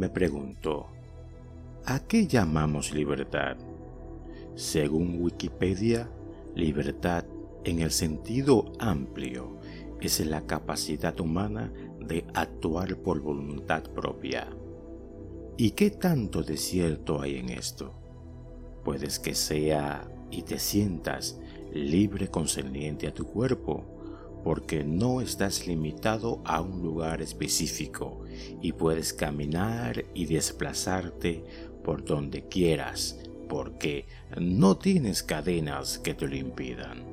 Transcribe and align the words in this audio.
me 0.00 0.08
pregunto, 0.08 0.86
¿a 1.84 2.00
qué 2.00 2.26
llamamos 2.26 2.94
libertad? 2.94 3.58
Según 4.54 5.20
Wikipedia, 5.20 6.08
libertad 6.54 7.26
en 7.64 7.80
el 7.80 7.90
sentido 7.90 8.72
amplio 8.78 9.58
es 10.00 10.24
la 10.24 10.46
capacidad 10.46 11.20
humana 11.20 11.70
de 11.98 12.24
actuar 12.32 12.96
por 12.96 13.20
voluntad 13.20 13.82
propia. 13.82 14.48
¿Y 15.58 15.72
qué 15.72 15.90
tanto 15.90 16.42
de 16.42 16.56
cierto 16.56 17.20
hay 17.20 17.36
en 17.36 17.50
esto? 17.50 17.92
Puedes 18.82 19.18
que 19.18 19.34
sea 19.34 20.10
y 20.30 20.44
te 20.44 20.58
sientas 20.58 21.38
libre 21.74 22.28
concerniente 22.28 23.06
a 23.06 23.12
tu 23.12 23.26
cuerpo, 23.26 23.84
porque 24.44 24.84
no 24.84 25.20
estás 25.20 25.66
limitado 25.66 26.40
a 26.44 26.60
un 26.60 26.82
lugar 26.82 27.22
específico 27.22 28.24
y 28.62 28.72
puedes 28.72 29.12
caminar 29.12 30.04
y 30.14 30.26
desplazarte 30.26 31.44
por 31.84 32.04
donde 32.04 32.48
quieras, 32.48 33.18
porque 33.48 34.06
no 34.38 34.76
tienes 34.76 35.22
cadenas 35.22 35.98
que 35.98 36.14
te 36.14 36.26
lo 36.26 36.36
impidan. 36.36 37.04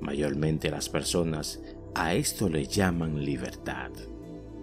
Mayormente 0.00 0.70
las 0.70 0.88
personas 0.88 1.60
a 1.94 2.14
esto 2.14 2.48
le 2.48 2.66
llaman 2.66 3.24
libertad, 3.24 3.90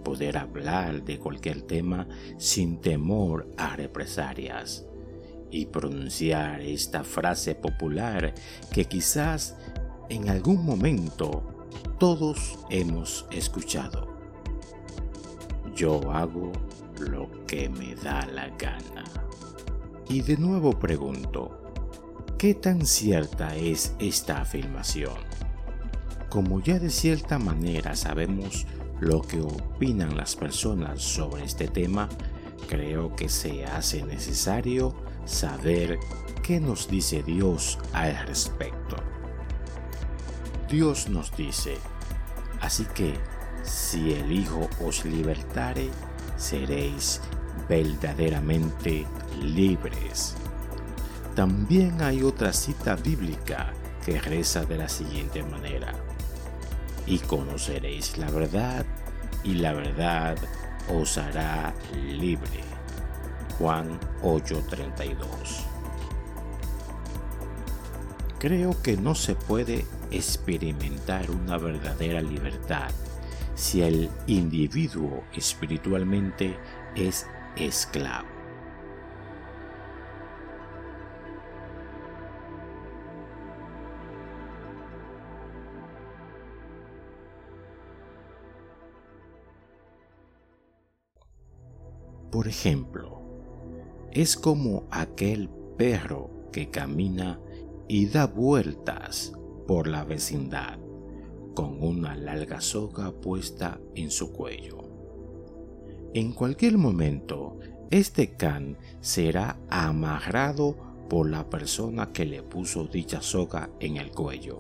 poder 0.04 0.38
hablar 0.38 1.04
de 1.04 1.20
cualquier 1.20 1.62
tema 1.62 2.08
sin 2.38 2.80
temor 2.82 3.52
a 3.58 3.76
represalias 3.76 4.86
y 5.52 5.68
pronunciar 5.68 6.62
esta 6.62 7.04
frase 7.04 7.56
popular 7.56 8.34
que 8.74 8.86
quizás 8.86 9.56
en 10.10 10.30
algún 10.30 10.66
momento 10.66 11.44
todos 12.00 12.60
hemos 12.70 13.26
escuchado. 13.32 14.08
Yo 15.76 16.12
hago 16.12 16.52
lo 17.00 17.30
que 17.46 17.70
me 17.70 17.96
da 17.96 18.26
la 18.28 18.50
gana. 18.58 19.04
Y 20.10 20.22
de 20.22 20.38
nuevo 20.38 20.72
pregunto, 20.72 21.60
¿qué 22.38 22.54
tan 22.54 22.86
cierta 22.86 23.56
es 23.56 23.94
esta 24.00 24.42
afirmación? 24.42 25.18
Como 26.30 26.62
ya 26.62 26.80
de 26.80 26.90
cierta 26.90 27.40
manera 27.40 27.96
sabemos 27.96 28.66
lo 29.00 29.22
que 29.22 29.42
opinan 29.42 30.16
las 30.16 30.36
personas 30.36 31.02
sobre 31.02 31.44
este 31.44 31.68
tema, 31.68 32.10
creo 32.68 33.16
que 33.16 33.30
se 33.30 33.66
hace 33.66 34.04
necesario 34.04 34.96
saber 35.26 36.00
qué 36.44 36.60
nos 36.60 36.88
dice 36.88 37.22
Dios 37.24 37.78
al 37.94 38.28
respecto. 38.28 38.96
Dios 40.70 41.08
nos 41.08 41.36
dice, 41.36 41.78
así 42.60 42.86
que 42.94 43.14
si 43.64 44.14
el 44.14 44.32
Hijo 44.32 44.70
os 44.84 45.06
libertare, 45.06 45.90
seréis 46.38 47.22
verdaderamente 47.70 49.06
libres. 49.42 50.36
También 51.36 52.02
hay 52.02 52.24
otra 52.24 52.52
cita 52.52 52.96
bíblica 52.96 53.74
que 54.06 54.20
reza 54.20 54.66
de 54.66 54.78
la 54.78 54.90
siguiente 54.90 55.44
manera, 55.44 55.94
y 57.06 57.20
conoceréis 57.20 58.18
la 58.18 58.30
verdad, 58.30 58.86
y 59.44 59.56
la 59.56 59.74
verdad 59.74 60.38
os 60.94 61.18
hará 61.18 61.74
libre. 61.94 62.64
Juan 63.58 64.00
8:32 64.22 65.66
Creo 68.40 68.82
que 68.84 68.98
no 68.98 69.16
se 69.16 69.34
puede 69.34 69.86
experimentar 70.12 71.30
una 71.32 71.58
verdadera 71.58 72.22
libertad 72.22 72.92
si 73.56 73.82
el 73.82 74.10
individuo 74.28 75.24
espiritualmente 75.34 76.56
es 76.96 77.28
esclavo. 77.56 78.28
Por 92.32 92.48
ejemplo, 92.48 93.22
es 94.12 94.38
como 94.38 94.84
aquel 94.92 95.50
perro 95.78 96.30
que 96.52 96.70
camina 96.70 97.40
y 97.88 98.06
da 98.06 98.28
vueltas 98.28 99.34
por 99.68 99.88
la 99.88 100.04
vecindad 100.04 100.80
con 101.54 101.84
una 101.84 102.16
larga 102.16 102.62
soga 102.62 103.12
puesta 103.12 103.80
en 103.96 104.12
su 104.12 104.32
cuello. 104.32 104.84
En 106.14 106.32
cualquier 106.32 106.78
momento, 106.78 107.60
este 107.90 108.36
can 108.36 108.78
será 109.02 109.58
amarrado 109.70 110.76
por 111.10 111.30
la 111.30 111.50
persona 111.50 112.12
que 112.14 112.26
le 112.26 112.44
puso 112.44 112.86
dicha 112.86 113.22
soga 113.22 113.70
en 113.80 113.98
el 113.98 114.12
cuello. 114.12 114.58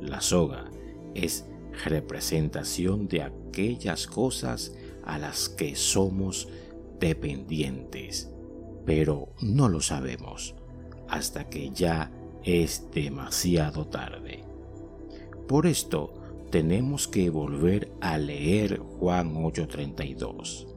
La 0.00 0.20
soga 0.20 0.70
es 1.14 1.46
representación 1.84 3.08
de 3.08 3.22
aquellas 3.22 4.06
cosas 4.06 4.74
a 5.04 5.18
las 5.18 5.48
que 5.48 5.74
somos 5.74 6.48
dependientes, 7.00 8.30
pero 8.84 9.28
no 9.40 9.68
lo 9.68 9.80
sabemos 9.80 10.54
hasta 11.08 11.48
que 11.48 11.70
ya 11.70 12.10
es 12.44 12.90
demasiado 12.92 13.86
tarde. 13.86 14.44
Por 15.48 15.66
esto 15.66 16.14
tenemos 16.50 17.08
que 17.08 17.30
volver 17.30 17.90
a 18.00 18.18
leer 18.18 18.78
Juan 18.78 19.34
8:32 19.34 20.68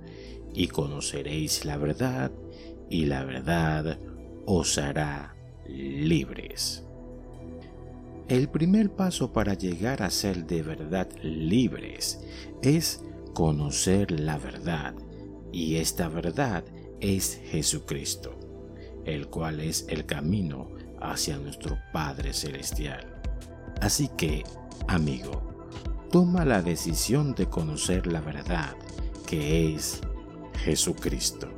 y 0.54 0.68
conoceréis 0.68 1.66
la 1.66 1.78
verdad 1.78 2.32
y 2.90 3.06
la 3.06 3.24
verdad 3.24 4.00
os 4.46 4.78
hará 4.78 5.36
libres. 5.68 6.84
El 8.28 8.50
primer 8.50 8.90
paso 8.90 9.32
para 9.32 9.54
llegar 9.54 10.04
a 10.04 10.10
ser 10.10 10.46
de 10.46 10.62
verdad 10.62 11.10
libres 11.22 12.22
es 12.62 13.04
conocer 13.34 14.20
la 14.20 14.38
verdad 14.38 14.96
y 15.52 15.76
esta 15.76 16.10
verdad 16.10 16.66
es 17.00 17.40
Jesucristo, 17.46 18.38
el 19.06 19.28
cual 19.28 19.62
es 19.62 19.86
el 19.90 20.06
camino 20.06 20.77
hacia 21.02 21.38
nuestro 21.38 21.78
Padre 21.92 22.34
Celestial. 22.34 23.06
Así 23.82 24.10
que, 24.18 24.44
amigo, 24.88 25.70
toma 26.12 26.46
la 26.46 26.62
decisión 26.62 27.36
de 27.36 27.48
conocer 27.48 28.08
la 28.08 28.22
verdad 28.22 28.76
que 29.26 29.76
es 29.76 30.02
Jesucristo. 30.64 31.50